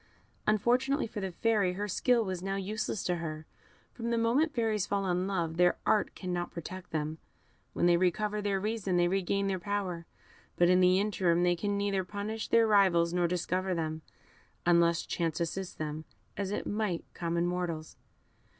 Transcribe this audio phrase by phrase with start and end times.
[0.47, 3.45] Unfortunately for the Fairy, her skill was now useless to her
[3.93, 7.19] from the moment Fairies fall in love, their art cannot protect them;
[7.73, 10.07] when they recover their reason they regain their power;
[10.55, 14.01] but in the interim they can neither punish their rivals nor discover them,
[14.65, 16.05] unless chance assist them,
[16.35, 17.95] as it might common mortals.